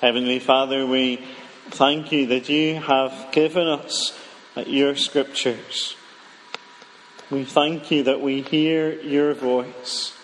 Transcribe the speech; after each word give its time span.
Heavenly 0.00 0.38
Father, 0.38 0.86
we 0.86 1.22
thank 1.68 2.10
you 2.10 2.28
that 2.28 2.48
you 2.48 2.76
have 2.76 3.32
given 3.32 3.68
us 3.68 4.18
your 4.64 4.96
scriptures. 4.96 5.94
We 7.30 7.44
thank 7.44 7.90
you 7.90 8.04
that 8.04 8.22
we 8.22 8.40
hear 8.40 8.98
your 9.02 9.34
voice. 9.34 10.16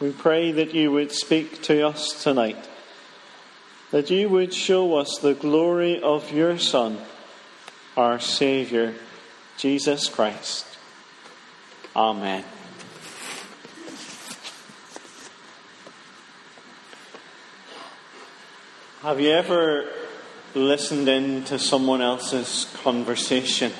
We 0.00 0.10
pray 0.10 0.50
that 0.50 0.74
you 0.74 0.90
would 0.90 1.12
speak 1.12 1.62
to 1.62 1.86
us 1.86 2.24
tonight, 2.24 2.68
that 3.92 4.10
you 4.10 4.30
would 4.30 4.52
show 4.52 4.96
us 4.96 5.18
the 5.18 5.34
glory 5.34 6.02
of 6.02 6.32
your 6.32 6.58
Son, 6.58 6.98
our 7.96 8.18
Saviour, 8.18 8.94
Jesus 9.58 10.08
Christ. 10.08 10.66
Amen. 11.94 12.44
Have 19.06 19.20
you 19.20 19.30
ever 19.30 19.88
listened 20.52 21.08
in 21.08 21.44
to 21.44 21.60
someone 21.60 22.02
else's 22.02 22.66
conversation? 22.82 23.70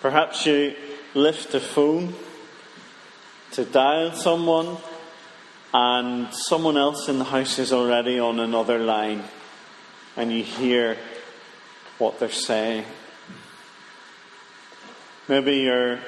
Perhaps 0.00 0.46
you 0.46 0.76
lift 1.12 1.50
the 1.50 1.58
phone 1.58 2.14
to 3.50 3.64
dial 3.64 4.12
someone 4.12 4.76
and 5.72 6.32
someone 6.32 6.76
else 6.76 7.08
in 7.08 7.18
the 7.18 7.24
house 7.24 7.58
is 7.58 7.72
already 7.72 8.20
on 8.20 8.38
another 8.38 8.78
line 8.78 9.24
and 10.16 10.30
you 10.30 10.44
hear 10.44 10.96
what 11.98 12.20
they're 12.20 12.30
saying. 12.30 12.84
Maybe 15.26 15.56
you're 15.56 15.98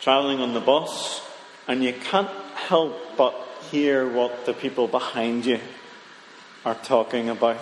travelling 0.00 0.38
on 0.38 0.54
the 0.54 0.60
bus 0.60 1.20
and 1.66 1.82
you 1.82 1.94
can't 1.94 2.30
help 2.54 2.96
but 3.16 3.34
hear 3.72 4.08
what 4.08 4.46
the 4.46 4.52
people 4.52 4.86
behind 4.86 5.44
you 5.44 5.58
are 6.66 6.74
talking 6.74 7.28
about. 7.28 7.60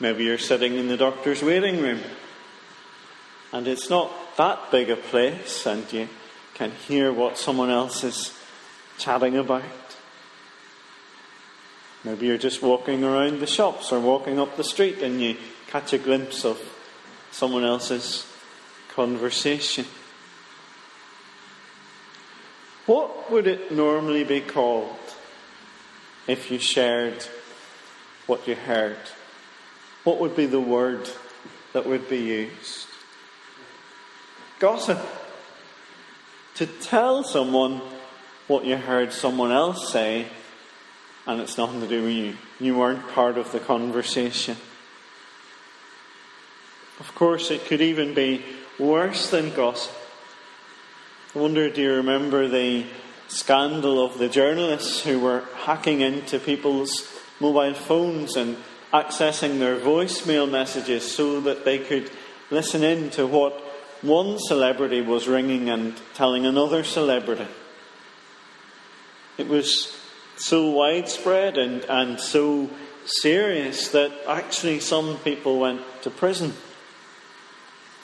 Maybe 0.00 0.24
you're 0.24 0.38
sitting 0.38 0.74
in 0.74 0.88
the 0.88 0.96
doctor's 0.96 1.42
waiting 1.42 1.82
room 1.82 2.00
and 3.52 3.68
it's 3.68 3.90
not 3.90 4.10
that 4.38 4.70
big 4.70 4.88
a 4.88 4.96
place 4.96 5.66
and 5.66 5.90
you 5.92 6.08
can 6.54 6.70
hear 6.70 7.12
what 7.12 7.36
someone 7.36 7.68
else 7.68 8.02
is 8.02 8.36
chatting 8.96 9.36
about. 9.36 9.64
Maybe 12.04 12.26
you're 12.26 12.38
just 12.38 12.62
walking 12.62 13.04
around 13.04 13.40
the 13.40 13.46
shops 13.46 13.92
or 13.92 14.00
walking 14.00 14.40
up 14.40 14.56
the 14.56 14.64
street 14.64 15.02
and 15.02 15.20
you 15.20 15.36
catch 15.66 15.92
a 15.92 15.98
glimpse 15.98 16.46
of 16.46 16.58
someone 17.32 17.64
else's 17.64 18.26
conversation. 18.94 19.84
What 22.86 23.30
would 23.30 23.46
it 23.46 23.72
normally 23.72 24.24
be 24.24 24.40
called 24.40 25.05
if 26.26 26.50
you 26.50 26.58
shared 26.58 27.26
what 28.26 28.46
you 28.48 28.54
heard? 28.54 28.98
What 30.04 30.20
would 30.20 30.36
be 30.36 30.46
the 30.46 30.60
word 30.60 31.08
that 31.72 31.86
would 31.86 32.08
be 32.08 32.18
used? 32.18 32.86
Gossip. 34.58 34.98
To 36.56 36.66
tell 36.66 37.22
someone 37.22 37.82
what 38.46 38.64
you 38.64 38.76
heard 38.76 39.12
someone 39.12 39.52
else 39.52 39.92
say 39.92 40.26
and 41.26 41.40
it's 41.40 41.58
nothing 41.58 41.80
to 41.80 41.88
do 41.88 42.04
with 42.04 42.12
you. 42.12 42.36
You 42.60 42.76
weren't 42.76 43.06
part 43.08 43.36
of 43.36 43.50
the 43.50 43.58
conversation. 43.58 44.56
Of 47.00 47.14
course, 47.14 47.50
it 47.50 47.66
could 47.66 47.80
even 47.82 48.14
be 48.14 48.42
worse 48.78 49.30
than 49.30 49.52
gossip. 49.52 49.92
I 51.34 51.38
wonder, 51.38 51.68
do 51.68 51.82
you 51.82 51.94
remember 51.94 52.48
the 52.48 52.86
scandal 53.28 54.04
of 54.04 54.18
the 54.18 54.28
journalists 54.28 55.02
who 55.02 55.18
were 55.18 55.44
hacking 55.64 56.00
into 56.00 56.38
people's 56.38 57.08
mobile 57.40 57.74
phones 57.74 58.36
and 58.36 58.56
accessing 58.92 59.58
their 59.58 59.78
voicemail 59.78 60.50
messages 60.50 61.14
so 61.14 61.40
that 61.40 61.64
they 61.64 61.78
could 61.78 62.10
listen 62.50 62.82
in 62.82 63.10
to 63.10 63.26
what 63.26 63.52
one 64.02 64.38
celebrity 64.38 65.00
was 65.00 65.26
ringing 65.26 65.68
and 65.68 65.94
telling 66.14 66.46
another 66.46 66.84
celebrity. 66.84 67.46
It 69.36 69.48
was 69.48 69.98
so 70.36 70.70
widespread 70.70 71.58
and, 71.58 71.84
and 71.84 72.20
so 72.20 72.70
serious 73.04 73.88
that 73.88 74.12
actually 74.28 74.80
some 74.80 75.18
people 75.18 75.58
went 75.58 75.80
to 76.02 76.10
prison 76.10 76.52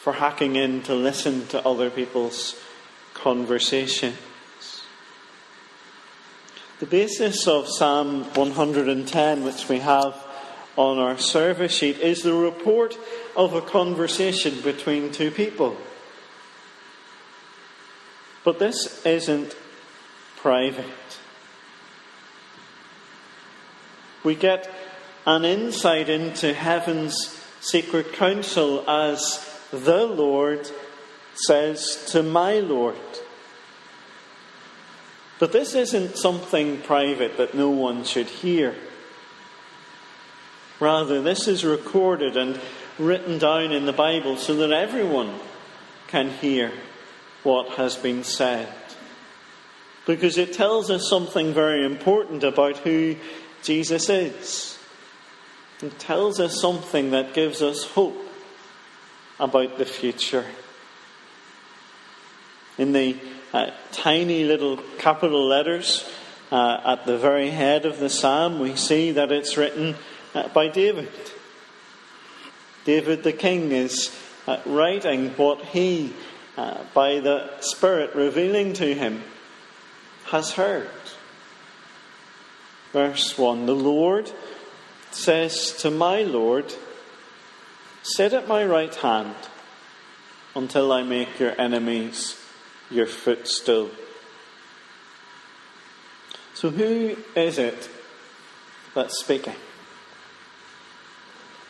for 0.00 0.14
hacking 0.14 0.56
in 0.56 0.82
to 0.82 0.94
listen 0.94 1.46
to 1.48 1.64
other 1.66 1.90
people's 1.90 2.60
conversations. 3.14 4.16
The 6.82 6.88
basis 6.88 7.46
of 7.46 7.68
Psalm 7.68 8.24
110, 8.34 9.44
which 9.44 9.68
we 9.68 9.78
have 9.78 10.16
on 10.74 10.98
our 10.98 11.16
service 11.16 11.72
sheet, 11.72 12.00
is 12.00 12.22
the 12.22 12.34
report 12.34 12.98
of 13.36 13.54
a 13.54 13.60
conversation 13.60 14.60
between 14.62 15.12
two 15.12 15.30
people. 15.30 15.76
But 18.42 18.58
this 18.58 19.06
isn't 19.06 19.54
private. 20.38 21.20
We 24.24 24.34
get 24.34 24.68
an 25.24 25.44
insight 25.44 26.08
into 26.08 26.52
heaven's 26.52 27.40
secret 27.60 28.14
counsel 28.14 28.90
as 28.90 29.48
the 29.70 30.04
Lord 30.04 30.68
says 31.34 32.06
to 32.08 32.24
my 32.24 32.54
Lord. 32.54 32.96
But 35.42 35.50
this 35.50 35.74
isn't 35.74 36.18
something 36.18 36.82
private 36.82 37.36
that 37.38 37.52
no 37.52 37.68
one 37.68 38.04
should 38.04 38.28
hear. 38.28 38.76
Rather, 40.78 41.20
this 41.20 41.48
is 41.48 41.64
recorded 41.64 42.36
and 42.36 42.60
written 42.96 43.38
down 43.38 43.72
in 43.72 43.84
the 43.84 43.92
Bible 43.92 44.36
so 44.36 44.54
that 44.54 44.70
everyone 44.70 45.34
can 46.06 46.30
hear 46.30 46.70
what 47.42 47.70
has 47.70 47.96
been 47.96 48.22
said. 48.22 48.72
Because 50.06 50.38
it 50.38 50.52
tells 50.52 50.92
us 50.92 51.08
something 51.08 51.52
very 51.52 51.84
important 51.84 52.44
about 52.44 52.76
who 52.76 53.16
Jesus 53.64 54.08
is. 54.10 54.78
It 55.82 55.98
tells 55.98 56.38
us 56.38 56.60
something 56.60 57.10
that 57.10 57.34
gives 57.34 57.62
us 57.62 57.82
hope 57.82 58.28
about 59.40 59.76
the 59.76 59.86
future. 59.86 60.46
In 62.78 62.92
the 62.92 63.16
uh, 63.52 63.70
tiny 63.92 64.44
little 64.44 64.78
capital 64.98 65.46
letters 65.46 66.08
uh, 66.50 66.80
at 66.84 67.06
the 67.06 67.18
very 67.18 67.50
head 67.50 67.86
of 67.86 67.98
the 67.98 68.10
psalm, 68.10 68.58
we 68.58 68.76
see 68.76 69.12
that 69.12 69.32
it's 69.32 69.56
written 69.56 69.96
uh, 70.34 70.48
by 70.48 70.68
David. 70.68 71.10
David 72.84 73.22
the 73.22 73.32
king 73.32 73.72
is 73.72 74.14
uh, 74.46 74.58
writing 74.66 75.30
what 75.30 75.64
he, 75.66 76.12
uh, 76.56 76.82
by 76.94 77.20
the 77.20 77.50
Spirit 77.60 78.14
revealing 78.14 78.72
to 78.74 78.94
him, 78.94 79.22
has 80.26 80.52
heard. 80.52 80.90
Verse 82.92 83.38
1 83.38 83.66
The 83.66 83.74
Lord 83.74 84.30
says 85.10 85.72
to 85.78 85.90
my 85.90 86.22
Lord, 86.22 86.74
Sit 88.02 88.32
at 88.32 88.48
my 88.48 88.64
right 88.64 88.94
hand 88.94 89.36
until 90.56 90.92
I 90.92 91.02
make 91.02 91.38
your 91.38 91.58
enemies 91.58 92.41
your 92.92 93.06
footstool. 93.06 93.90
So, 96.54 96.70
who 96.70 97.16
is 97.34 97.58
it 97.58 97.88
that's 98.94 99.18
speaking? 99.18 99.56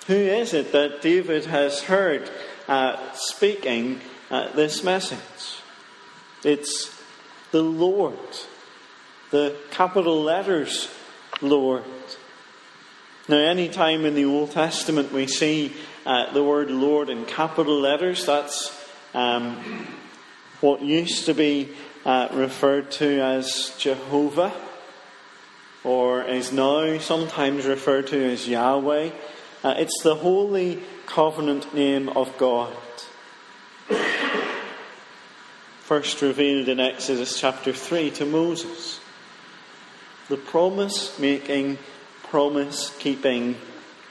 Who 0.07 0.15
is 0.15 0.53
it 0.53 0.73
that 0.73 1.01
David 1.01 1.47
has 1.47 1.83
heard 1.83 2.29
uh, 2.69 2.97
speaking 3.15 4.01
uh, 4.31 4.53
this 4.53 4.83
message? 4.83 5.63
It's 6.45 6.95
the 7.53 7.63
Lord, 7.63 8.19
the 9.31 9.57
capital 9.71 10.21
letters 10.21 10.89
Lord. 11.41 11.85
Now, 13.29 13.37
any 13.39 13.69
time 13.69 14.05
in 14.05 14.15
the 14.15 14.25
Old 14.25 14.51
Testament 14.51 15.13
we 15.13 15.27
see 15.27 15.75
uh, 16.05 16.33
the 16.33 16.43
word 16.43 16.71
Lord 16.71 17.09
in 17.09 17.25
capital 17.25 17.81
letters, 17.81 18.27
that's 18.27 18.77
um, 19.15 19.87
what 20.63 20.81
used 20.81 21.27
to 21.27 21.35
be 21.35 21.69
uh, 22.07 22.29
referred 22.33 22.91
to 22.93 23.21
as 23.21 23.75
Jehovah, 23.79 24.53
or 25.85 26.23
is 26.23 26.53
now 26.53 26.99
sometimes 26.99 27.67
referred 27.67 28.07
to 28.09 28.25
as 28.33 28.49
Yahweh. 28.49 29.11
Uh, 29.65 29.75
it's 29.77 30.03
the 30.03 30.15
holy 30.15 30.83
covenant 31.07 31.75
name 31.75 32.09
of 32.09 32.37
God. 32.39 32.75
First 35.81 36.23
revealed 36.23 36.69
in 36.69 36.81
Exodus 36.81 37.39
chapter 37.39 37.73
3 37.73 38.11
to 38.13 38.25
Moses 38.25 39.01
the 40.29 40.37
promise 40.39 41.19
making, 41.19 41.77
promise 42.23 42.97
keeping 42.99 43.57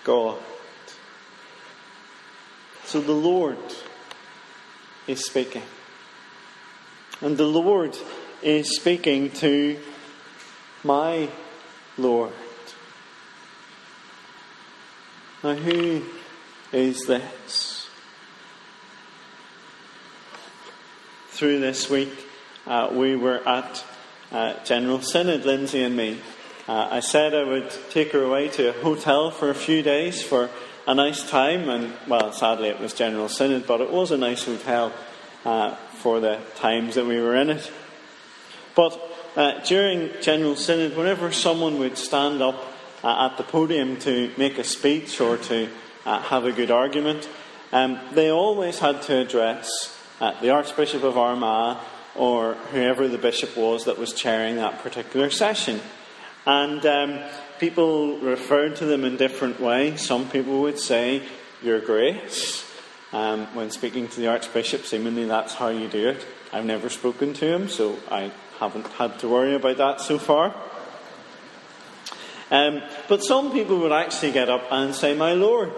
God. 0.04 0.38
So 2.86 3.02
the 3.02 3.12
Lord 3.12 3.58
is 5.08 5.26
speaking. 5.26 5.64
And 7.24 7.38
the 7.38 7.46
Lord 7.46 7.96
is 8.42 8.76
speaking 8.76 9.30
to 9.32 9.78
my 10.84 11.30
Lord. 11.96 12.34
Now, 15.44 15.54
who 15.54 16.02
is 16.74 17.06
this? 17.06 17.88
Through 21.30 21.60
this 21.60 21.92
week, 21.92 22.12
uh, 22.66 22.90
we 22.92 23.16
were 23.16 23.48
at 23.48 23.84
uh, 24.32 24.64
General 24.64 25.02
Synod, 25.02 25.46
Lindsay 25.46 25.84
and 25.84 25.96
me. 25.96 26.20
Uh, 26.68 26.88
I 26.90 27.00
said 27.02 27.36
I 27.36 27.44
would 27.44 27.72
take 27.92 28.14
her 28.14 28.24
away 28.24 28.48
to 28.50 28.70
a 28.70 28.82
hotel 28.82 29.30
for 29.30 29.52
a 29.52 29.56
few 29.56 29.84
days 29.84 30.24
for 30.24 30.50
a 30.88 30.96
nice 30.96 31.28
time, 31.30 31.70
and 31.70 31.94
well, 32.08 32.34
sadly 32.34 32.70
it 32.70 32.80
was 32.80 32.94
General 32.94 33.30
Synod, 33.30 33.68
but 33.68 33.82
it 33.82 33.92
was 33.92 34.10
a 34.10 34.18
nice 34.18 34.46
hotel 34.46 34.92
uh, 35.46 35.76
for 36.02 36.20
the 36.20 36.40
times 36.56 36.96
that 36.96 37.06
we 37.06 37.20
were 37.22 37.36
in 37.36 37.52
it. 37.52 37.72
But 38.76 39.00
uh, 39.36 39.60
during 39.64 40.10
General 40.22 40.56
Synod, 40.56 40.98
whenever 40.98 41.32
someone 41.32 41.78
would 41.78 41.98
stand 41.98 42.42
up 42.42 42.56
uh, 43.04 43.30
at 43.30 43.38
the 43.38 43.44
podium 43.44 43.98
to 44.00 44.32
make 44.38 44.58
a 44.58 44.64
speech 44.64 45.22
or 45.22 45.38
to 45.38 45.70
uh, 46.06 46.22
have 46.22 46.46
a 46.46 46.52
good 46.52 46.72
argument, 46.72 47.30
um, 47.72 48.00
they 48.14 48.32
always 48.32 48.80
had 48.80 49.02
to 49.04 49.20
address 49.20 49.98
uh, 50.20 50.40
the 50.42 50.50
Archbishop 50.50 51.04
of 51.04 51.18
Armagh 51.18 51.78
or 52.16 52.56
whoever 52.72 53.08
the 53.08 53.18
bishop 53.18 53.56
was 53.56 53.86
that 53.86 53.98
was 53.98 54.14
chairing 54.14 54.56
that 54.56 54.80
particular 54.80 55.30
session. 55.30 55.80
And 56.46 56.86
um, 56.86 57.20
people 57.60 58.18
referred 58.18 58.76
to 58.78 58.86
them 58.86 59.06
in 59.06 59.18
different 59.18 59.60
ways. 59.60 60.06
Some 60.06 60.30
people 60.30 60.62
would 60.62 60.80
say, 60.80 61.22
Your 61.62 61.80
Grace. 61.80 62.71
Um, 63.14 63.48
when 63.56 63.72
speaking 63.72 64.08
to 64.08 64.20
the 64.22 64.28
Archbishop, 64.28 64.86
seemingly 64.86 65.26
that's 65.26 65.54
how 65.54 65.68
you 65.68 65.88
do 65.88 66.10
it. 66.10 66.26
I've 66.54 66.66
never 66.66 66.90
spoken 66.90 67.34
to 67.34 67.46
him, 67.46 67.68
so 67.68 68.00
I 68.10 68.32
haven't 68.60 68.88
had 68.88 69.20
to 69.20 69.28
worry 69.28 69.56
about 69.56 69.78
that 69.78 70.02
so 70.02 70.18
far. 70.18 70.56
Um, 72.50 72.82
but 73.08 73.24
some 73.24 73.52
people 73.52 73.80
would 73.80 73.92
actually 73.92 74.32
get 74.32 74.50
up 74.50 74.64
and 74.72 74.94
say, 74.94 75.16
My 75.16 75.34
Lord, 75.34 75.74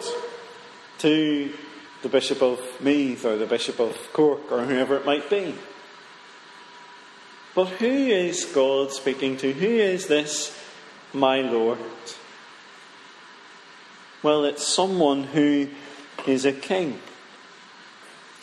to 1.00 1.54
the 2.02 2.10
Bishop 2.10 2.42
of 2.42 2.60
Meath 2.82 3.26
or 3.26 3.38
the 3.38 3.46
Bishop 3.46 3.80
of 3.80 3.96
Cork 4.12 4.52
or 4.52 4.66
whoever 4.66 4.96
it 4.98 5.06
might 5.06 5.30
be. 5.30 5.56
But 7.56 7.66
who 7.66 7.86
is 7.86 8.46
God 8.46 8.92
speaking 8.92 9.38
to? 9.38 9.54
Who 9.54 9.68
is 9.68 10.08
this, 10.08 10.60
my 11.14 11.42
Lord? 11.42 11.78
Well, 14.24 14.46
it's 14.46 14.66
someone 14.66 15.24
who 15.24 15.70
is 16.26 16.46
a 16.46 16.52
king, 16.52 17.00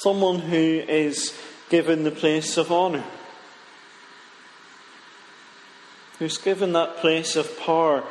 someone 0.00 0.38
who 0.38 0.82
is 0.88 1.38
given 1.68 2.04
the 2.04 2.10
place 2.10 2.56
of 2.56 2.72
honour, 2.72 3.04
who's 6.18 6.38
given 6.38 6.72
that 6.72 6.96
place 6.96 7.36
of 7.36 7.60
power 7.60 8.02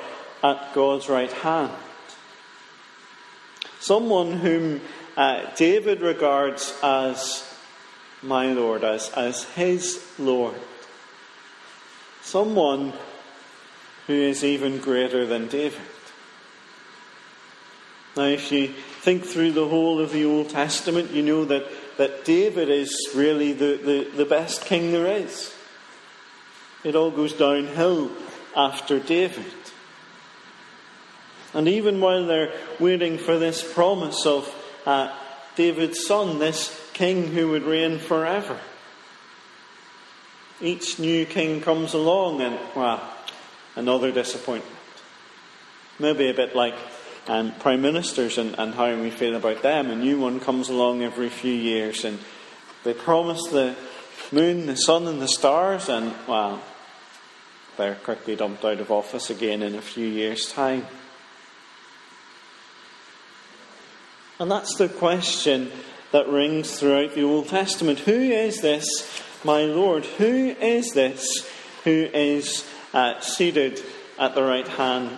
at 0.43 0.73
God's 0.75 1.09
right 1.09 1.31
hand, 1.31 1.71
someone 3.79 4.33
whom 4.33 4.81
uh, 5.17 5.49
David 5.55 6.01
regards 6.01 6.77
as 6.83 7.43
my 8.21 8.53
Lord, 8.53 8.83
as, 8.83 9.09
as 9.11 9.45
his 9.55 10.05
Lord. 10.19 10.59
Someone 12.21 12.93
who 14.05 14.13
is 14.13 14.43
even 14.43 14.77
greater 14.77 15.25
than 15.25 15.47
David. 15.47 15.81
Now, 18.15 18.25
if 18.25 18.51
you 18.51 18.75
think 18.99 19.25
through 19.25 19.53
the 19.53 19.67
whole 19.67 19.99
of 19.99 20.11
the 20.11 20.25
Old 20.25 20.49
Testament, 20.49 21.11
you 21.11 21.21
know 21.21 21.45
that, 21.45 21.65
that 21.97 22.25
David 22.25 22.69
is 22.69 23.09
really 23.15 23.53
the, 23.53 23.79
the, 23.83 24.17
the 24.17 24.25
best 24.25 24.65
king 24.65 24.91
there 24.91 25.07
is. 25.07 25.53
It 26.83 26.95
all 26.95 27.11
goes 27.11 27.33
downhill 27.33 28.11
after 28.55 28.99
David. 28.99 29.45
And 31.53 31.67
even 31.67 31.99
while 31.99 32.25
they're 32.25 32.53
waiting 32.79 33.17
for 33.17 33.39
this 33.39 33.63
promise 33.73 34.25
of 34.25 34.53
uh, 34.85 35.15
David's 35.55 36.05
son, 36.05 36.39
this 36.39 36.89
king 36.93 37.27
who 37.27 37.51
would 37.51 37.63
reign 37.63 37.99
forever, 37.99 38.59
each 40.61 40.99
new 40.99 41.25
king 41.25 41.61
comes 41.61 41.93
along 41.93 42.41
and, 42.41 42.59
well, 42.75 43.01
another 43.75 44.11
disappointment. 44.11 44.75
Maybe 45.97 46.29
a 46.29 46.33
bit 46.33 46.55
like 46.55 46.75
um, 47.29 47.53
prime 47.59 47.81
ministers 47.81 48.37
and, 48.39 48.55
and 48.57 48.73
how 48.73 48.93
we 48.95 49.11
feel 49.11 49.35
about 49.35 49.61
them. 49.61 49.91
A 49.91 49.95
new 49.95 50.19
one 50.19 50.39
comes 50.39 50.67
along 50.67 51.03
every 51.03 51.29
few 51.29 51.53
years 51.53 52.03
and 52.03 52.17
they 52.83 52.93
promise 52.93 53.47
the 53.47 53.75
moon, 54.31 54.65
the 54.65 54.75
sun, 54.75 55.07
and 55.07 55.21
the 55.21 55.27
stars, 55.27 55.89
and, 55.89 56.13
well, 56.27 56.61
they're 57.77 57.95
quickly 57.95 58.35
dumped 58.35 58.65
out 58.65 58.79
of 58.79 58.91
office 58.91 59.29
again 59.29 59.61
in 59.61 59.75
a 59.75 59.81
few 59.81 60.07
years' 60.07 60.51
time. 60.51 60.85
And 64.39 64.49
that's 64.49 64.75
the 64.75 64.89
question 64.89 65.71
that 66.11 66.27
rings 66.29 66.79
throughout 66.79 67.13
the 67.13 67.23
Old 67.23 67.49
Testament. 67.49 67.99
Who 67.99 68.11
is 68.11 68.61
this 68.61 68.85
my 69.43 69.63
Lord, 69.63 70.05
who 70.05 70.55
is 70.59 70.93
this 70.93 71.47
who 71.83 72.09
is 72.13 72.65
uh, 72.93 73.19
seated 73.19 73.81
at 74.17 74.35
the 74.35 74.43
right 74.43 74.67
hand 74.67 75.17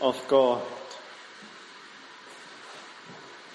of 0.00 0.22
God? 0.28 0.62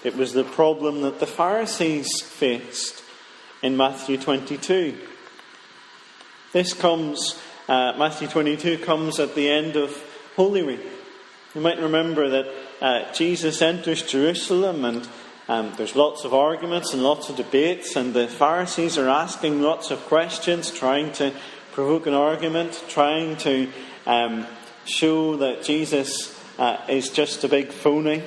It 0.02 0.16
was 0.16 0.32
the 0.32 0.44
problem 0.44 1.02
that 1.02 1.20
the 1.20 1.26
Pharisees 1.26 2.22
faced 2.22 3.02
in 3.62 3.76
Matthew 3.76 4.16
22. 4.16 4.96
This 6.52 6.72
comes, 6.72 7.38
uh, 7.68 7.92
Matthew 7.98 8.26
22 8.26 8.78
comes 8.78 9.20
at 9.20 9.34
the 9.34 9.50
end 9.50 9.76
of 9.76 10.02
Holy 10.36 10.62
Week. 10.62 10.80
You 11.54 11.60
might 11.60 11.78
remember 11.78 12.30
that 12.30 12.52
uh, 12.80 13.12
Jesus 13.12 13.60
enters 13.60 14.02
Jerusalem 14.02 14.84
and 14.86 15.06
um, 15.50 15.72
there's 15.76 15.96
lots 15.96 16.24
of 16.24 16.32
arguments 16.32 16.94
and 16.94 17.02
lots 17.02 17.28
of 17.28 17.34
debates, 17.34 17.96
and 17.96 18.14
the 18.14 18.28
Pharisees 18.28 18.96
are 18.96 19.08
asking 19.08 19.60
lots 19.60 19.90
of 19.90 19.98
questions, 20.06 20.70
trying 20.70 21.10
to 21.14 21.32
provoke 21.72 22.06
an 22.06 22.14
argument, 22.14 22.84
trying 22.86 23.36
to 23.38 23.68
um, 24.06 24.46
show 24.84 25.36
that 25.38 25.64
Jesus 25.64 26.40
uh, 26.56 26.76
is 26.88 27.10
just 27.10 27.42
a 27.42 27.48
big 27.48 27.72
phony. 27.72 28.22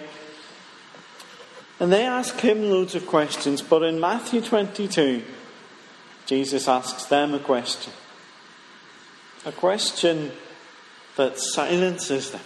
And 1.80 1.92
they 1.92 2.06
ask 2.06 2.40
him 2.40 2.70
loads 2.70 2.96
of 2.96 3.08
questions, 3.08 3.62
but 3.62 3.84
in 3.84 4.00
Matthew 4.00 4.42
22, 4.42 5.24
Jesus 6.26 6.68
asks 6.68 7.06
them 7.06 7.34
a 7.34 7.40
question. 7.40 7.92
A 9.46 9.52
question 9.52 10.32
that 11.16 11.38
silences 11.38 12.32
them. 12.32 12.42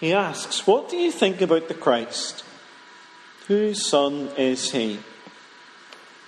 He 0.00 0.12
asks, 0.12 0.66
What 0.66 0.88
do 0.88 0.96
you 0.96 1.10
think 1.10 1.40
about 1.40 1.68
the 1.68 1.74
Christ? 1.74 2.44
Whose 3.48 3.86
son 3.86 4.30
is 4.36 4.72
he? 4.72 4.98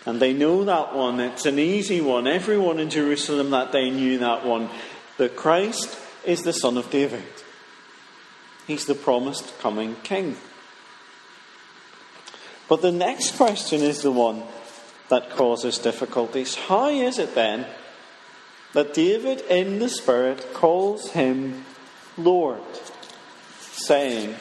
And 0.06 0.20
they 0.20 0.32
know 0.32 0.64
that 0.64 0.94
one. 0.94 1.20
It's 1.20 1.46
an 1.46 1.58
easy 1.58 2.00
one. 2.00 2.26
Everyone 2.26 2.78
in 2.78 2.90
Jerusalem 2.90 3.50
that 3.50 3.72
day 3.72 3.90
knew 3.90 4.18
that 4.18 4.44
one. 4.44 4.68
The 5.16 5.28
Christ 5.28 5.98
is 6.24 6.42
the 6.42 6.52
son 6.52 6.76
of 6.76 6.90
David. 6.90 7.24
He's 8.66 8.86
the 8.86 8.94
promised 8.94 9.58
coming 9.58 9.96
king. 10.02 10.36
But 12.68 12.82
the 12.82 12.92
next 12.92 13.36
question 13.36 13.82
is 13.82 14.02
the 14.02 14.10
one 14.10 14.42
that 15.08 15.30
causes 15.30 15.78
difficulties. 15.78 16.54
How 16.54 16.88
is 16.88 17.18
it 17.18 17.34
then 17.34 17.66
that 18.72 18.94
David 18.94 19.42
in 19.50 19.78
the 19.78 19.88
Spirit 19.88 20.54
calls 20.54 21.10
him 21.10 21.64
Lord? 22.16 22.62
saying, 23.76 24.34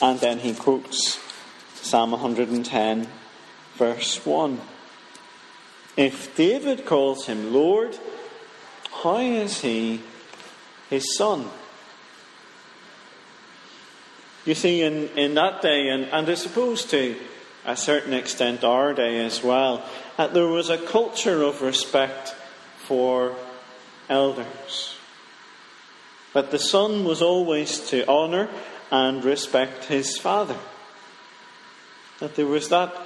and 0.00 0.20
then 0.20 0.38
he 0.38 0.54
quotes 0.54 1.18
Psalm 1.74 2.12
110, 2.12 3.08
verse 3.74 4.24
1. 4.24 4.60
If 5.96 6.34
David 6.36 6.86
calls 6.86 7.26
him 7.26 7.52
Lord, 7.52 7.98
how 9.02 9.18
is 9.18 9.60
he 9.60 10.00
his 10.88 11.16
son? 11.16 11.48
You 14.48 14.54
see, 14.54 14.80
in, 14.80 15.08
in 15.08 15.34
that 15.34 15.60
day, 15.60 15.90
and, 15.90 16.04
and 16.04 16.26
I 16.26 16.32
suppose 16.32 16.82
to 16.86 17.14
a 17.66 17.76
certain 17.76 18.14
extent 18.14 18.64
our 18.64 18.94
day 18.94 19.22
as 19.22 19.44
well, 19.44 19.84
that 20.16 20.32
there 20.32 20.46
was 20.46 20.70
a 20.70 20.78
culture 20.78 21.42
of 21.42 21.60
respect 21.60 22.34
for 22.78 23.36
elders. 24.08 24.96
But 26.32 26.50
the 26.50 26.58
son 26.58 27.04
was 27.04 27.20
always 27.20 27.90
to 27.90 28.08
honour 28.08 28.48
and 28.90 29.22
respect 29.22 29.84
his 29.84 30.16
father. 30.16 30.56
That 32.20 32.34
there 32.34 32.46
was 32.46 32.70
that 32.70 32.96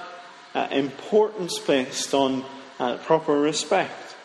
uh, 0.55 0.69
importance 0.71 1.59
placed 1.59 2.13
on 2.13 2.45
uh, 2.79 2.99
proper 2.99 3.37
respect. 3.37 4.15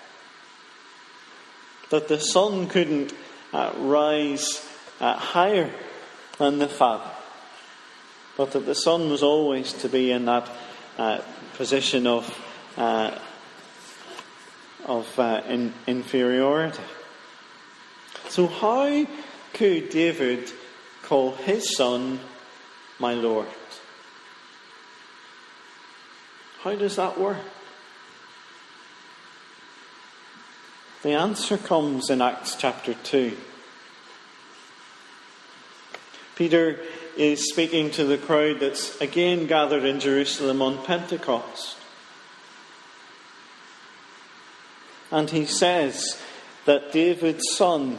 That 1.90 2.06
the 2.06 2.20
son 2.20 2.68
couldn't 2.68 3.12
uh, 3.52 3.72
rise 3.76 4.64
uh, 5.00 5.14
higher 5.14 5.72
than 6.38 6.59
the 6.59 6.68
father. 6.68 7.11
But 8.37 8.52
that 8.52 8.66
the 8.66 8.75
son 8.75 9.11
was 9.11 9.23
always 9.23 9.73
to 9.75 9.88
be 9.88 10.12
in 10.12 10.25
that 10.26 10.49
uh, 10.97 11.21
position 11.54 12.07
of, 12.07 12.33
uh, 12.76 13.18
of 14.87 15.18
uh, 15.18 15.42
in, 15.49 15.75
inferiority. 15.87 16.83
So, 18.28 18.47
how 18.47 19.07
could 19.52 19.90
David 19.90 20.50
call 21.02 21.33
his 21.33 21.76
son 21.76 22.21
my 22.99 23.14
Lord? 23.14 23.49
How 26.61 26.75
does 26.75 26.97
that 26.97 27.18
work? 27.18 27.38
The 31.02 31.12
answer 31.12 31.57
comes 31.57 32.11
in 32.11 32.21
Acts 32.21 32.57
chapter 32.57 32.95
2. 32.95 33.37
Peter 36.38 36.78
is 37.16 37.50
speaking 37.50 37.90
to 37.90 38.04
the 38.04 38.16
crowd 38.16 38.61
that's 38.61 38.99
again 39.00 39.49
gathered 39.49 39.83
in 39.83 39.99
Jerusalem 39.99 40.62
on 40.62 40.85
Pentecost. 40.85 41.76
And 45.11 45.28
he 45.28 45.47
says 45.47 46.23
that 46.64 46.92
David's 46.92 47.42
son 47.57 47.99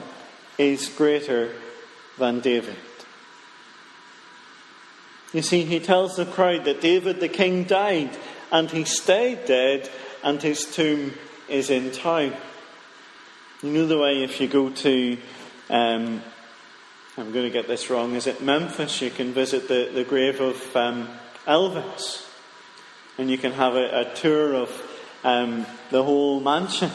is 0.58 0.88
greater 0.88 1.52
than 2.18 2.40
David. 2.40 2.78
You 5.34 5.42
see, 5.42 5.66
he 5.66 5.82
tells 5.82 6.16
the 6.16 6.26
crowd 6.26 6.64
that 6.64 6.80
David 6.80 7.20
the 7.20 7.28
king 7.28 7.66
died 7.66 8.18
and 8.54 8.72
he 8.72 8.86
stayed 8.86 9.48
dead 9.48 9.90
and 10.24 10.42
his 10.42 10.64
tomb 10.64 11.14
is 11.50 11.70
in 11.70 11.92
town. 11.92 12.34
You 13.62 13.72
know 13.72 13.86
the 13.86 14.00
way 14.00 14.24
if 14.24 14.40
you 14.40 14.48
go 14.48 14.70
to, 14.70 15.18
um, 15.70 16.24
I'm 17.20 17.34
going 17.34 17.44
to 17.44 17.52
get 17.52 17.68
this 17.68 17.90
wrong, 17.90 18.16
is 18.16 18.28
it 18.28 18.42
Memphis? 18.42 19.02
You 19.02 19.10
can 19.10 19.34
visit 19.34 19.68
the, 19.68 19.92
the 19.94 20.06
grave 20.06 20.40
of 20.40 20.74
um, 20.74 21.10
Elvis 21.46 22.26
and 23.18 23.30
you 23.30 23.38
can 23.38 23.52
have 23.52 23.76
a, 23.76 24.08
a 24.08 24.16
tour 24.16 24.56
of 24.56 25.10
um, 25.26 25.66
the 25.92 26.02
whole 26.02 26.40
mansion 26.40 26.90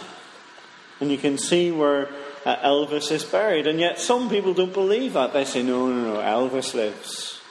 and 0.99 1.11
you 1.11 1.19
can 1.19 1.37
see 1.37 1.71
where 1.71 2.09
uh, 2.47 2.57
Elvis 2.57 3.12
is 3.12 3.23
buried. 3.23 3.66
And 3.66 3.78
yet 3.78 4.00
some 4.00 4.31
people 4.31 4.54
don't 4.54 4.73
believe 4.73 5.12
that. 5.12 5.35
They 5.35 5.45
say, 5.45 5.62
no, 5.62 5.90
no, 5.90 6.14
no, 6.14 6.21
Elvis 6.21 6.73
lives. 6.73 7.43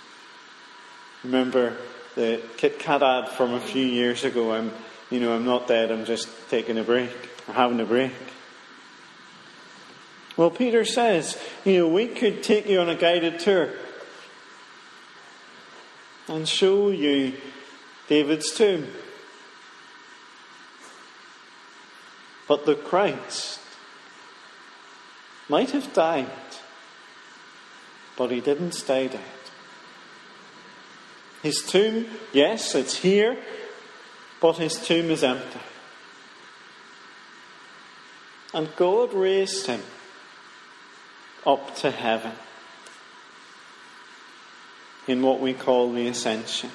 Remember 1.23 1.77
the 2.15 2.41
Kit 2.57 2.79
Kat 2.79 3.03
ad 3.03 3.29
from 3.29 3.53
a 3.53 3.59
few 3.59 3.85
years 3.85 4.23
ago? 4.23 4.51
I'm, 4.51 4.71
you 5.11 5.19
know, 5.19 5.35
I'm 5.35 5.45
not 5.45 5.67
dead, 5.67 5.91
I'm 5.91 6.05
just 6.05 6.27
taking 6.49 6.79
a 6.79 6.83
break, 6.83 7.11
or 7.47 7.53
having 7.53 7.79
a 7.79 7.85
break. 7.85 8.13
Well, 10.35 10.49
Peter 10.49 10.83
says, 10.83 11.37
you 11.63 11.79
know, 11.79 11.87
we 11.87 12.07
could 12.07 12.41
take 12.41 12.67
you 12.67 12.79
on 12.79 12.89
a 12.89 12.95
guided 12.95 13.39
tour 13.39 13.69
and 16.27 16.47
show 16.47 16.89
you 16.89 17.33
David's 18.07 18.51
tomb. 18.51 18.87
But 22.47 22.65
the 22.65 22.75
Christ 22.75 23.59
might 25.49 25.71
have 25.71 25.93
died, 25.93 26.27
but 28.17 28.31
he 28.31 28.41
didn't 28.41 28.73
stay 28.73 29.07
dead. 29.07 29.21
His 31.43 31.61
tomb, 31.61 32.07
yes, 32.31 32.73
it's 32.73 32.97
here, 32.97 33.37
but 34.41 34.57
his 34.57 34.75
tomb 34.75 35.11
is 35.11 35.23
empty. 35.23 35.59
And 38.53 38.75
God 38.75 39.13
raised 39.13 39.67
him 39.67 39.81
up 41.45 41.75
to 41.77 41.91
heaven 41.91 42.31
in 45.07 45.21
what 45.21 45.39
we 45.39 45.53
call 45.53 45.91
the 45.91 46.07
ascension. 46.07 46.69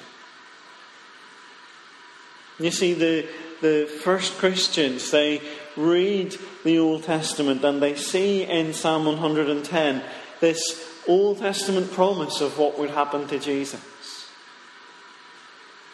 You 2.59 2.71
see, 2.71 2.93
the, 2.93 3.27
the 3.61 3.85
first 4.03 4.37
Christians, 4.37 5.11
they 5.11 5.41
read 5.77 6.35
the 6.63 6.77
Old 6.77 7.03
Testament 7.03 7.63
and 7.63 7.81
they 7.81 7.95
see 7.95 8.43
in 8.43 8.73
Psalm 8.73 9.05
110 9.05 10.03
this 10.41 10.85
Old 11.07 11.39
Testament 11.39 11.91
promise 11.91 12.41
of 12.41 12.57
what 12.57 12.77
would 12.77 12.89
happen 12.91 13.27
to 13.27 13.39
Jesus. 13.39 14.29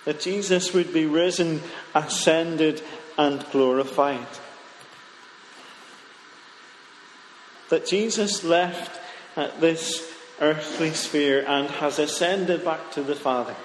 That 0.05 0.19
Jesus 0.19 0.73
would 0.73 0.93
be 0.93 1.05
risen, 1.05 1.61
ascended, 1.93 2.81
and 3.17 3.45
glorified. 3.51 4.27
That 7.69 7.85
Jesus 7.85 8.43
left 8.43 8.99
this 9.59 10.11
earthly 10.39 10.91
sphere 10.91 11.43
and 11.47 11.69
has 11.69 11.99
ascended 11.99 12.63
back 12.63 12.91
to 12.91 13.01
the 13.01 13.15
Father. 13.15 13.55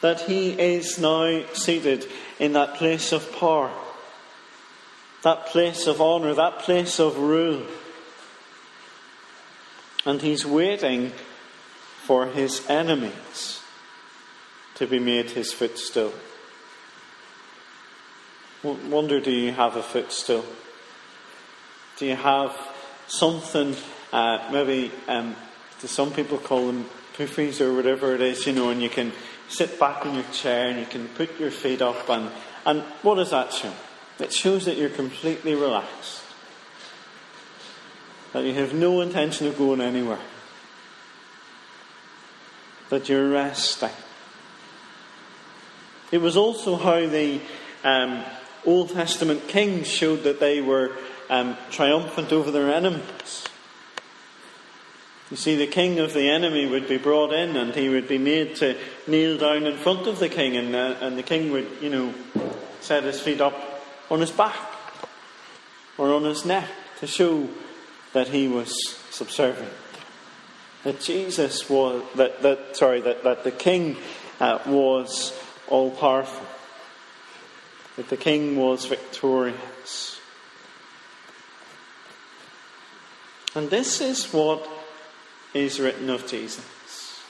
That 0.00 0.22
he 0.22 0.50
is 0.50 0.98
now 0.98 1.44
seated 1.52 2.06
in 2.38 2.54
that 2.54 2.74
place 2.74 3.12
of 3.12 3.32
power, 3.38 3.70
that 5.22 5.46
place 5.46 5.86
of 5.86 6.00
honour, 6.00 6.34
that 6.34 6.60
place 6.60 6.98
of 6.98 7.18
rule. 7.18 7.62
And 10.04 10.20
he's 10.20 10.44
waiting 10.44 11.12
for 12.04 12.26
his 12.26 12.68
enemies 12.68 13.60
to 14.74 14.86
be 14.88 14.98
made 14.98 15.30
his 15.30 15.52
footstool. 15.52 16.12
Wonder 18.64 19.20
do 19.20 19.30
you 19.30 19.52
have 19.52 19.76
a 19.76 19.82
footstool? 19.82 20.44
Do 21.98 22.06
you 22.06 22.16
have 22.16 22.56
something, 23.06 23.76
uh, 24.12 24.48
maybe 24.50 24.90
um, 25.08 25.36
some 25.78 26.12
people 26.12 26.38
call 26.38 26.66
them 26.66 26.86
poofies 27.16 27.60
or 27.60 27.74
whatever 27.74 28.14
it 28.14 28.20
is, 28.20 28.46
you 28.46 28.52
know, 28.52 28.70
and 28.70 28.82
you 28.82 28.88
can 28.88 29.12
sit 29.48 29.78
back 29.78 30.04
in 30.06 30.14
your 30.14 30.24
chair 30.32 30.68
and 30.68 30.80
you 30.80 30.86
can 30.86 31.08
put 31.08 31.38
your 31.38 31.50
feet 31.50 31.82
up 31.82 32.08
and, 32.08 32.30
and 32.64 32.82
what 33.02 33.16
does 33.16 33.30
that 33.30 33.52
show? 33.52 33.72
It 34.18 34.32
shows 34.32 34.64
that 34.66 34.76
you're 34.76 34.90
completely 34.90 35.54
relaxed. 35.54 36.22
That 38.32 38.44
you 38.44 38.54
have 38.54 38.72
no 38.72 39.00
intention 39.00 39.46
of 39.46 39.58
going 39.58 39.80
anywhere. 39.80 40.20
That 42.88 43.08
you're 43.08 43.30
resting. 43.30 43.90
It 46.10 46.18
was 46.18 46.36
also 46.36 46.76
how 46.76 47.06
the 47.06 47.40
um, 47.84 48.24
Old 48.64 48.90
Testament 48.90 49.48
kings 49.48 49.88
showed 49.88 50.24
that 50.24 50.40
they 50.40 50.60
were 50.60 50.92
um, 51.32 51.56
triumphant 51.70 52.30
over 52.30 52.50
their 52.50 52.70
enemies. 52.70 53.44
You 55.30 55.38
see, 55.38 55.56
the 55.56 55.66
king 55.66 55.98
of 55.98 56.12
the 56.12 56.28
enemy 56.28 56.66
would 56.66 56.86
be 56.86 56.98
brought 56.98 57.32
in 57.32 57.56
and 57.56 57.74
he 57.74 57.88
would 57.88 58.06
be 58.06 58.18
made 58.18 58.56
to 58.56 58.76
kneel 59.06 59.38
down 59.38 59.64
in 59.64 59.78
front 59.78 60.06
of 60.06 60.18
the 60.18 60.28
king, 60.28 60.58
and, 60.58 60.76
uh, 60.76 60.96
and 61.00 61.16
the 61.16 61.22
king 61.22 61.50
would, 61.50 61.66
you 61.80 61.88
know, 61.88 62.12
set 62.82 63.04
his 63.04 63.18
feet 63.18 63.40
up 63.40 63.54
on 64.10 64.20
his 64.20 64.30
back 64.30 64.54
or 65.96 66.12
on 66.12 66.24
his 66.24 66.44
neck 66.44 66.68
to 67.00 67.06
show 67.06 67.48
that 68.12 68.28
he 68.28 68.46
was 68.46 68.98
subservient. 69.08 69.72
That 70.84 71.00
Jesus 71.00 71.70
was, 71.70 72.02
that, 72.16 72.42
that 72.42 72.76
sorry, 72.76 73.00
that, 73.00 73.24
that 73.24 73.42
the 73.42 73.52
king 73.52 73.96
uh, 74.38 74.58
was 74.66 75.32
all 75.66 75.92
powerful, 75.92 76.46
that 77.96 78.10
the 78.10 78.18
king 78.18 78.56
was 78.56 78.84
victorious. 78.84 80.20
And 83.54 83.68
this 83.70 84.00
is 84.00 84.32
what 84.32 84.66
is 85.52 85.78
written 85.78 86.08
of 86.08 86.26
Jesus. 86.26 87.20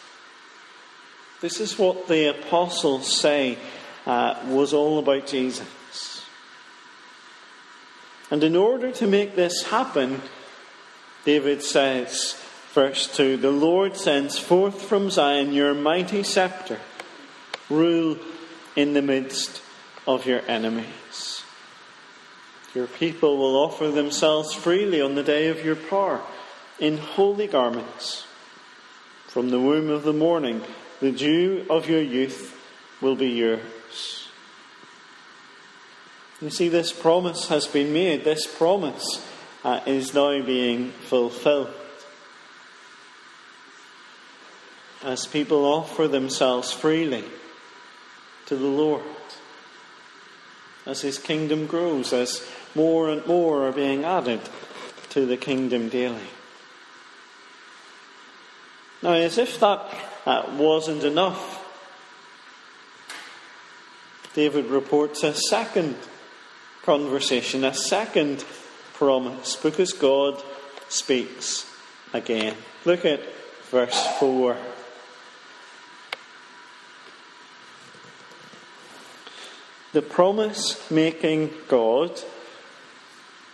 This 1.40 1.60
is 1.60 1.78
what 1.78 2.06
the 2.06 2.30
apostles 2.30 3.20
say 3.20 3.58
uh, 4.06 4.40
was 4.46 4.72
all 4.72 5.00
about 5.00 5.26
Jesus. 5.26 6.24
And 8.30 8.44
in 8.44 8.56
order 8.56 8.92
to 8.92 9.06
make 9.06 9.34
this 9.34 9.64
happen, 9.64 10.22
David 11.24 11.62
says, 11.62 12.40
verse 12.72 13.14
2 13.14 13.36
The 13.36 13.50
Lord 13.50 13.96
sends 13.96 14.38
forth 14.38 14.80
from 14.80 15.10
Zion 15.10 15.52
your 15.52 15.74
mighty 15.74 16.22
scepter, 16.22 16.78
rule 17.68 18.18
in 18.76 18.94
the 18.94 19.02
midst 19.02 19.60
of 20.06 20.26
your 20.26 20.40
enemies. 20.48 21.41
Your 22.74 22.86
people 22.86 23.36
will 23.36 23.56
offer 23.56 23.90
themselves 23.90 24.54
freely 24.54 25.00
on 25.00 25.14
the 25.14 25.22
day 25.22 25.48
of 25.48 25.64
your 25.64 25.76
power 25.76 26.22
in 26.78 26.96
holy 26.98 27.46
garments. 27.46 28.26
From 29.26 29.50
the 29.50 29.60
womb 29.60 29.90
of 29.90 30.04
the 30.04 30.12
morning, 30.12 30.62
the 31.00 31.12
dew 31.12 31.66
of 31.68 31.88
your 31.88 32.00
youth 32.00 32.58
will 33.00 33.16
be 33.16 33.28
yours. 33.28 34.28
You 36.40 36.50
see, 36.50 36.68
this 36.68 36.92
promise 36.92 37.48
has 37.48 37.66
been 37.66 37.92
made. 37.92 38.24
This 38.24 38.46
promise 38.46 39.24
uh, 39.64 39.80
is 39.86 40.12
now 40.12 40.42
being 40.42 40.90
fulfilled. 40.90 41.72
As 45.04 45.26
people 45.26 45.64
offer 45.64 46.08
themselves 46.08 46.72
freely 46.72 47.24
to 48.46 48.56
the 48.56 48.66
Lord, 48.66 49.02
as 50.84 51.02
His 51.02 51.18
kingdom 51.18 51.66
grows, 51.66 52.12
as 52.12 52.44
more 52.74 53.10
and 53.10 53.26
more 53.26 53.68
are 53.68 53.72
being 53.72 54.04
added 54.04 54.40
to 55.10 55.26
the 55.26 55.36
kingdom 55.36 55.88
daily. 55.88 56.28
Now, 59.02 59.14
as 59.14 59.36
if 59.38 59.58
that 59.60 59.94
uh, 60.24 60.54
wasn't 60.56 61.02
enough, 61.02 61.58
David 64.34 64.66
reports 64.66 65.22
a 65.22 65.34
second 65.34 65.96
conversation 66.82 67.64
a 67.64 67.74
second 67.74 68.44
promise 68.94 69.56
because 69.56 69.92
God 69.92 70.42
speaks 70.88 71.66
again. 72.12 72.56
Look 72.84 73.04
at 73.04 73.20
verse 73.70 74.06
4. 74.18 74.56
The 79.92 80.02
promise 80.02 80.90
making 80.90 81.50
God 81.68 82.18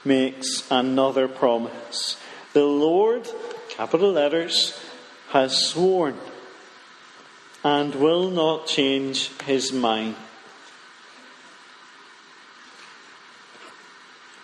makes 0.05 0.69
another 0.71 1.29
promise. 1.29 2.17
The 2.53 2.65
Lord, 2.65 3.29
capital 3.69 4.13
letters, 4.13 4.79
has 5.31 5.57
sworn 5.57 6.17
and 7.65 7.95
will 7.95 8.31
not 8.31 8.67
change 8.67 9.29
his 9.43 9.73
mind. 9.73 10.17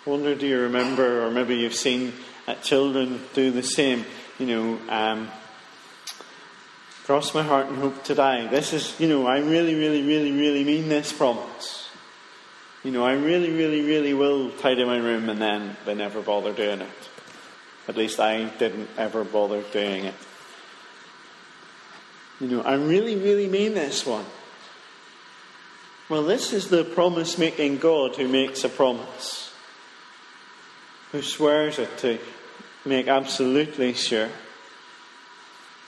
I 0.05 0.09
wonder, 0.09 0.35
do 0.35 0.45
you 0.45 0.59
remember, 0.59 1.25
or 1.25 1.31
maybe 1.31 1.55
you've 1.55 1.73
seen 1.73 2.13
uh, 2.47 2.53
children 2.55 3.21
do 3.33 3.49
the 3.49 3.63
same? 3.63 4.05
You 4.37 4.45
know, 4.45 4.79
um, 4.89 5.31
cross 7.05 7.33
my 7.33 7.41
heart 7.41 7.67
and 7.67 7.77
hope 7.77 8.03
to 8.03 8.13
die. 8.13 8.47
This 8.47 8.73
is, 8.73 8.99
you 8.99 9.07
know, 9.07 9.25
I 9.25 9.39
really, 9.39 9.73
really, 9.73 10.03
really, 10.03 10.31
really 10.31 10.63
mean 10.63 10.89
this 10.89 11.11
promise. 11.11 11.84
You 12.85 12.91
know, 12.91 13.03
I 13.03 13.13
really, 13.13 13.51
really, 13.51 13.81
really 13.81 14.13
will 14.13 14.51
tidy 14.51 14.85
my 14.85 14.97
room, 14.97 15.27
and 15.27 15.41
then 15.41 15.75
they 15.85 15.95
never 15.95 16.21
bother 16.21 16.53
doing 16.53 16.81
it. 16.81 17.09
At 17.87 17.97
least 17.97 18.19
I 18.19 18.43
didn't 18.45 18.89
ever 18.95 19.23
bother 19.23 19.63
doing 19.73 20.05
it. 20.05 20.13
You 22.39 22.45
know, 22.45 22.61
I 22.61 22.75
really, 22.75 23.15
really 23.15 23.47
mean 23.47 23.73
this 23.73 24.05
one. 24.05 24.25
Well, 26.09 26.21
this 26.21 26.53
is 26.53 26.69
the 26.69 26.83
promise 26.83 27.39
making 27.39 27.79
God 27.79 28.17
who 28.17 28.27
makes 28.27 28.63
a 28.63 28.69
promise 28.69 29.51
who 31.11 31.23
swears 31.23 31.79
it 31.79 31.97
to 31.97 32.19
make 32.85 33.07
absolutely 33.07 33.93
sure. 33.95 34.29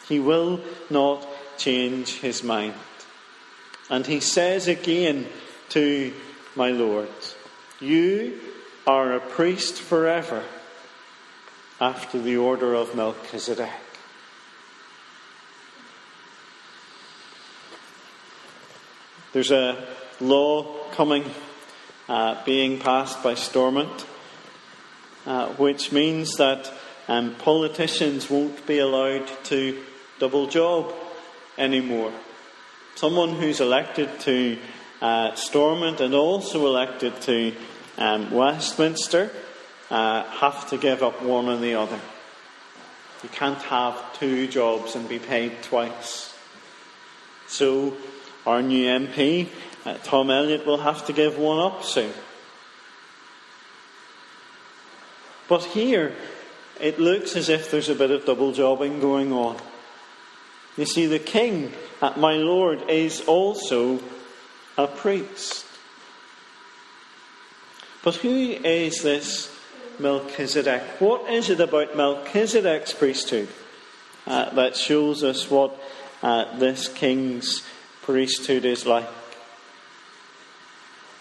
He 0.10 0.20
will 0.20 0.62
not 0.90 1.28
change 1.60 2.22
his 2.22 2.42
mind. 2.42 2.74
And 3.88 4.04
he 4.08 4.20
says 4.20 4.68
again 4.68 5.28
to 5.70 6.12
my 6.58 6.72
Lord, 6.72 7.08
You 7.80 8.40
are 8.86 9.14
a 9.14 9.20
priest 9.20 9.80
forever 9.80 10.44
after 11.80 12.20
the 12.20 12.36
order 12.38 12.74
of 12.74 12.96
Melchizedek. 12.96 13.70
There's 19.32 19.52
a 19.52 19.88
law 20.20 20.90
coming, 20.92 21.24
uh, 22.10 22.44
being 22.44 22.80
passed 22.80 23.22
by 23.22 23.36
Stormont 23.36 24.06
uh, 25.28 25.50
which 25.56 25.92
means 25.92 26.36
that 26.38 26.72
um, 27.10 27.36
politicians 27.36 28.30
won't 28.30 28.66
be 28.66 28.80
allowed 28.80 29.28
to 29.44 29.84
double 30.20 30.48
job 30.48 30.94
anymore. 31.58 32.14
Someone 32.96 33.36
who's 33.36 33.60
elected 33.60 34.22
to 34.22 34.58
uh, 35.02 35.36
Stormont 35.36 36.02
and 36.02 36.14
also 36.14 36.66
elected 36.66 37.20
to 37.22 37.54
um, 37.98 38.32
Westminster 38.32 39.32
uh, 39.90 40.24
have 40.24 40.70
to 40.70 40.78
give 40.78 41.04
up 41.04 41.22
one 41.22 41.48
or 41.48 41.58
the 41.58 41.76
other. 41.76 42.00
You 43.24 43.30
can't 43.30 43.62
have 43.64 44.14
two 44.20 44.48
jobs 44.48 44.96
and 44.96 45.08
be 45.10 45.20
paid 45.20 45.64
twice. 45.64 46.34
So, 47.48 47.96
our 48.46 48.62
new 48.62 48.86
MP, 48.86 49.48
uh, 49.86 49.98
Tom 50.04 50.30
Elliott, 50.30 50.66
will 50.66 50.78
have 50.78 51.06
to 51.08 51.14
give 51.14 51.38
one 51.38 51.60
up 51.60 51.84
soon. 51.84 52.12
But 55.48 55.64
here, 55.64 56.14
it 56.80 57.00
looks 57.00 57.36
as 57.36 57.50
if 57.50 57.72
there's 57.72 57.90
a 57.90 57.96
bit 57.96 58.12
of 58.12 58.26
double 58.26 58.52
jobbing 58.52 59.00
going 59.00 59.32
on. 59.32 59.58
You 60.76 60.86
see, 60.86 61.08
the 61.08 61.20
king, 61.20 61.72
uh, 62.02 62.14
my 62.18 62.34
lord, 62.34 62.90
is 62.90 63.22
also 63.22 64.00
a 64.78 64.88
priest. 64.88 65.66
But 68.04 68.16
who 68.16 68.30
is 68.30 69.02
this 69.02 69.54
Melchizedek? 70.00 70.82
What 71.00 71.30
is 71.32 71.50
it 71.50 71.60
about 71.60 71.98
Melchizedek's 71.98 72.94
priesthood 72.94 73.50
uh, 74.26 74.52
that 74.52 74.76
shows 74.76 75.24
us 75.24 75.50
what 75.50 75.78
uh, 76.22 76.58
this 76.58 76.88
king's 76.88 77.64
priesthood 78.04 78.66
is 78.66 78.86
like? 78.86 79.10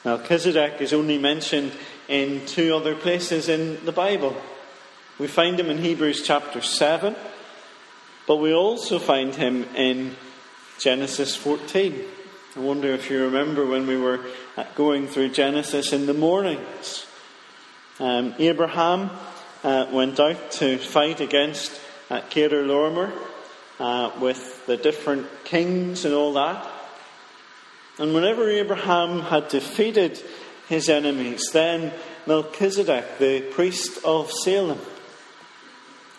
Melchizedek 0.05 0.81
is 0.81 0.93
only 0.93 1.19
mentioned 1.19 1.73
in 2.09 2.47
two 2.47 2.77
other 2.77 2.95
places 2.95 3.49
in 3.49 3.85
the 3.85 3.93
Bible. 3.93 4.37
We 5.19 5.27
find 5.27 5.59
him 5.59 5.71
in 5.71 5.79
Hebrews 5.79 6.23
chapter 6.25 6.61
7, 6.61 7.17
but 8.29 8.37
we 8.37 8.53
also 8.53 8.99
find 8.99 9.35
him 9.35 9.65
in 9.75 10.15
Genesis 10.79 11.35
14. 11.35 12.05
I 12.57 12.61
wonder 12.61 12.89
if 12.89 13.11
you 13.11 13.25
remember 13.25 13.67
when 13.67 13.87
we 13.87 13.99
were 13.99 14.21
going 14.77 15.09
through 15.09 15.29
Genesis 15.29 15.93
in 15.93 16.07
the 16.07 16.15
mornings. 16.15 17.07
Um, 18.01 18.35
Abraham 18.39 19.11
uh, 19.63 19.89
went 19.93 20.19
out 20.19 20.53
to 20.53 20.79
fight 20.79 21.21
against 21.21 21.79
uh, 22.09 22.23
Chedorlaomer 22.31 23.13
uh, 23.79 24.11
with 24.23 24.65
the 24.65 24.79
different 24.79 25.27
kings 25.45 26.07
and 26.07 26.15
all 26.15 26.33
that. 26.33 26.67
And 27.99 28.15
whenever 28.15 28.49
Abraham 28.49 29.21
had 29.21 29.49
defeated 29.49 30.19
his 30.67 30.89
enemies. 30.89 31.51
Then 31.53 31.93
Melchizedek, 32.27 33.19
the 33.19 33.43
priest 33.43 34.03
of 34.03 34.31
Salem, 34.31 34.81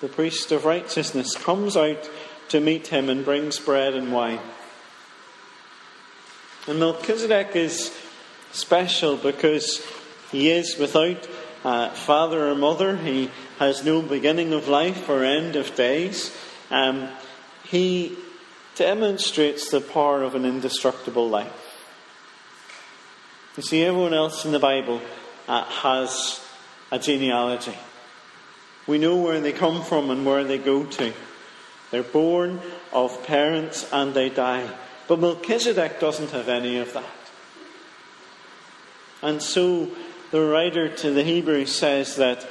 the 0.02 0.08
priest 0.08 0.52
of 0.52 0.65
righteousness, 0.65 1.36
comes 1.36 1.76
out 1.76 2.10
to 2.50 2.60
meet 2.60 2.88
him 2.88 3.10
and 3.10 3.26
brings 3.26 3.60
bread 3.60 3.95
and 3.95 4.13
wine. 4.13 4.39
And 6.68 6.80
Melchizedek 6.80 7.56
is 7.56 7.98
special 8.52 9.16
because 9.16 9.82
he 10.34 10.52
is 10.52 10.78
without 10.78 11.26
uh, 11.64 11.90
father 11.92 12.50
or 12.50 12.56
mother. 12.56 12.98
He 12.98 13.32
has 13.58 13.86
no 13.86 14.02
beginning 14.02 14.52
of 14.52 14.68
life 14.68 15.08
or 15.08 15.24
end 15.24 15.56
of 15.56 15.74
days. 15.76 16.36
Um, 16.70 17.08
he 17.64 18.18
demonstrates 18.76 19.72
the 19.72 19.80
power 19.80 20.24
of 20.24 20.36
an 20.36 20.44
indestructible 20.44 21.30
life. 21.30 21.88
You 23.56 23.64
see, 23.64 23.84
everyone 23.84 24.14
else 24.14 24.44
in 24.44 24.52
the 24.52 24.60
Bible 24.60 25.02
uh, 25.48 25.64
has 25.64 26.46
a 26.92 27.00
genealogy. 27.00 27.78
We 28.86 28.98
know 28.98 29.16
where 29.16 29.40
they 29.40 29.54
come 29.54 29.84
from 29.84 30.10
and 30.10 30.26
where 30.26 30.44
they 30.44 30.58
go 30.58 30.84
to. 30.84 31.14
They're 31.92 32.04
born 32.04 32.60
of 32.92 33.26
parents 33.26 33.88
and 33.94 34.14
they 34.14 34.30
die. 34.30 34.70
But 35.08 35.20
Melchizedek 35.20 36.00
doesn't 36.00 36.32
have 36.32 36.50
any 36.50 36.78
of 36.78 36.93
that. 36.93 37.06
And 39.22 39.41
so 39.41 39.89
the 40.32 40.41
writer 40.41 40.89
to 40.89 41.12
the 41.12 41.24
Hebrews 41.24 41.74
says 41.76 42.17
that, 42.17 42.48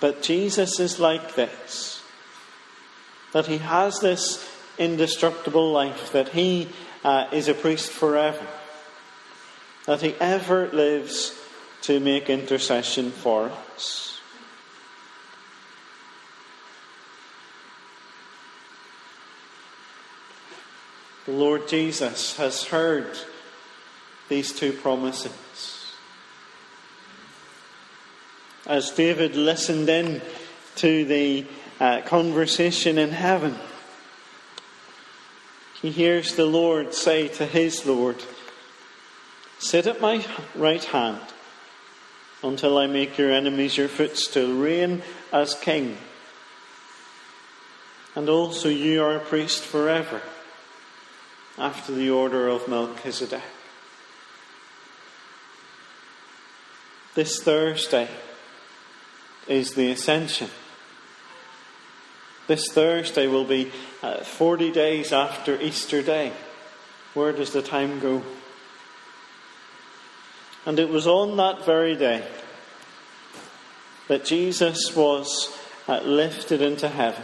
but 0.00 0.22
Jesus 0.22 0.80
is 0.80 0.98
like 0.98 1.34
this. 1.34 2.02
That 3.32 3.46
he 3.46 3.58
has 3.58 4.00
this 4.00 4.48
indestructible 4.78 5.70
life, 5.70 6.12
that 6.12 6.30
he 6.30 6.68
uh, 7.04 7.26
is 7.32 7.48
a 7.48 7.54
priest 7.54 7.90
forever 7.90 8.46
that 9.86 10.02
he 10.02 10.14
ever 10.20 10.68
lives 10.68 11.36
to 11.82 11.98
make 11.98 12.30
intercession 12.30 13.10
for 13.10 13.50
us. 13.74 14.09
The 21.30 21.36
Lord 21.36 21.68
Jesus 21.68 22.36
has 22.38 22.64
heard 22.64 23.16
these 24.28 24.52
two 24.52 24.72
promises. 24.72 25.94
As 28.66 28.90
David 28.90 29.36
listened 29.36 29.88
in 29.88 30.22
to 30.74 31.04
the 31.04 31.46
uh, 31.78 32.00
conversation 32.00 32.98
in 32.98 33.10
heaven, 33.10 33.54
he 35.80 35.92
hears 35.92 36.34
the 36.34 36.46
Lord 36.46 36.94
say 36.94 37.28
to 37.28 37.46
his 37.46 37.86
Lord, 37.86 38.20
Sit 39.60 39.86
at 39.86 40.00
my 40.00 40.26
right 40.56 40.82
hand 40.82 41.20
until 42.42 42.76
I 42.76 42.88
make 42.88 43.18
your 43.18 43.30
enemies 43.30 43.76
your 43.76 43.86
footstool. 43.86 44.52
Reign 44.52 45.02
as 45.32 45.54
king. 45.54 45.96
And 48.16 48.28
also 48.28 48.68
you 48.68 49.04
are 49.04 49.14
a 49.14 49.20
priest 49.20 49.62
forever, 49.62 50.22
after 51.60 51.92
the 51.92 52.10
order 52.10 52.48
of 52.48 52.66
Melchizedek. 52.66 53.42
This 57.14 57.42
Thursday 57.42 58.08
is 59.46 59.74
the 59.74 59.90
Ascension. 59.90 60.48
This 62.46 62.66
Thursday 62.72 63.26
will 63.26 63.44
be 63.44 63.70
uh, 64.02 64.24
40 64.24 64.72
days 64.72 65.12
after 65.12 65.60
Easter 65.60 66.02
Day. 66.02 66.32
Where 67.14 67.32
does 67.32 67.52
the 67.52 67.62
time 67.62 68.00
go? 68.00 68.22
And 70.64 70.78
it 70.78 70.88
was 70.88 71.06
on 71.06 71.36
that 71.36 71.64
very 71.64 71.94
day 71.94 72.26
that 74.08 74.24
Jesus 74.24 74.96
was 74.96 75.56
uh, 75.86 76.00
lifted 76.00 76.62
into 76.62 76.88
heaven, 76.88 77.22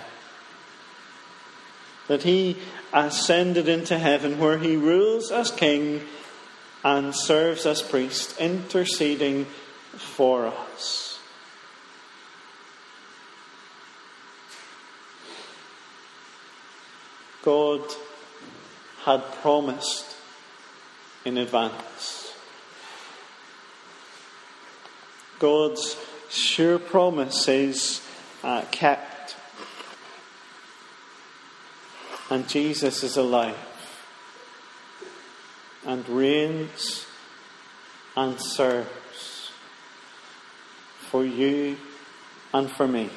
that 2.09 2.23
he 2.23 2.57
ascended 2.93 3.69
into 3.69 3.99
heaven, 3.99 4.39
where 4.39 4.59
he 4.59 4.77
rules 4.77 5.31
as 5.31 5.51
king 5.51 6.03
and 6.85 7.15
serves 7.15 7.67
as 7.67 7.83
priest, 7.83 8.39
interceding 8.41 9.45
for 9.97 10.47
us. 10.47 11.19
God 17.43 17.83
had 19.05 19.23
promised 19.41 20.17
in 21.25 21.39
advance. 21.39 22.33
God's 25.39 25.97
sure 26.29 26.79
promise 26.79 27.47
is 27.47 28.01
uh, 28.43 28.63
kept. 28.71 29.16
And 32.31 32.49
Jesus 32.49 33.03
is 33.03 33.17
alive 33.17 33.57
and 35.85 36.09
reigns 36.09 37.07
and 38.17 38.41
serves 38.41 39.53
for 40.99 41.25
you 41.25 41.77
and 42.53 42.71
for 42.71 42.89
me 42.89 43.11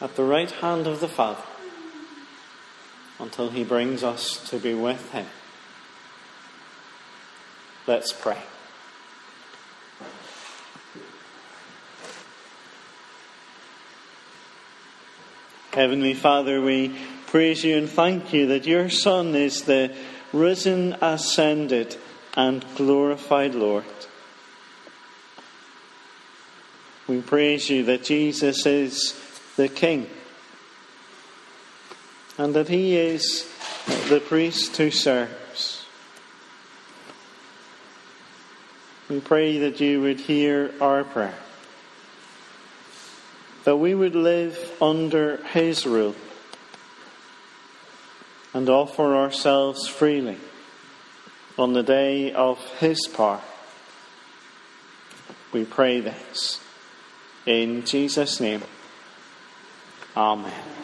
at 0.00 0.14
the 0.16 0.24
right 0.24 0.50
hand 0.50 0.86
of 0.86 1.00
the 1.00 1.08
Father 1.08 1.42
until 3.18 3.48
he 3.48 3.64
brings 3.64 4.04
us 4.04 4.46
to 4.50 4.58
be 4.58 4.74
with 4.74 5.10
him. 5.12 5.26
Let's 7.86 8.12
pray. 8.12 8.42
Heavenly 15.76 16.14
Father, 16.14 16.62
we 16.62 16.96
praise 17.26 17.62
you 17.62 17.76
and 17.76 17.86
thank 17.86 18.32
you 18.32 18.46
that 18.46 18.66
your 18.66 18.88
Son 18.88 19.34
is 19.34 19.64
the 19.64 19.94
risen, 20.32 20.96
ascended, 21.02 21.98
and 22.32 22.64
glorified 22.76 23.54
Lord. 23.54 23.84
We 27.06 27.20
praise 27.20 27.68
you 27.68 27.84
that 27.84 28.04
Jesus 28.04 28.64
is 28.64 29.20
the 29.56 29.68
King 29.68 30.08
and 32.38 32.54
that 32.54 32.68
he 32.68 32.96
is 32.96 33.46
the 34.08 34.20
priest 34.20 34.74
who 34.78 34.90
serves. 34.90 35.84
We 39.10 39.20
pray 39.20 39.58
that 39.58 39.78
you 39.78 40.00
would 40.00 40.20
hear 40.20 40.72
our 40.80 41.04
prayer, 41.04 41.38
that 43.66 43.76
we 43.76 43.96
would 43.96 44.14
live 44.14 44.56
under 44.80 45.38
his 45.38 45.84
rule 45.84 46.14
and 48.54 48.68
offer 48.68 49.16
ourselves 49.16 49.88
freely 49.88 50.38
on 51.58 51.72
the 51.72 51.82
day 51.82 52.32
of 52.32 52.64
his 52.78 53.08
power. 53.08 53.40
We 55.52 55.64
pray 55.64 55.98
this 55.98 56.60
in 57.44 57.84
Jesus' 57.84 58.38
name. 58.38 58.62
Amen. 60.16 60.75